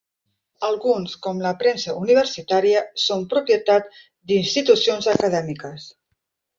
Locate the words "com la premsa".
1.25-1.95